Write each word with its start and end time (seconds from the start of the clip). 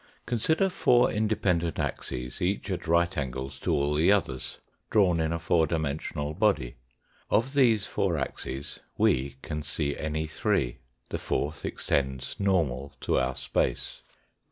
Consider 0.25 0.71
four 0.71 1.11
independent 1.11 1.77
axes 1.77 2.41
each 2.41 2.71
at 2.71 2.87
right 2.87 3.15
angles 3.15 3.59
to 3.59 3.71
all 3.71 3.93
the 3.93 4.11
others, 4.11 4.57
drawn 4.89 5.19
in 5.19 5.31
a 5.31 5.37
four 5.37 5.67
dimensional 5.67 6.33
body. 6.33 6.73
Of 7.29 7.53
these, 7.53 7.85
four 7.85 8.17
axes 8.17 8.79
we 8.97 9.35
can 9.43 9.61
see 9.61 9.95
any 9.95 10.25
three. 10.25 10.77
The 11.09 11.19
fourth 11.19 11.63
extends 11.65 12.35
normal 12.39 12.93
to 13.01 13.19
our 13.19 13.35
space. 13.35 14.01